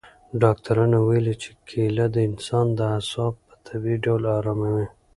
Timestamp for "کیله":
1.69-2.05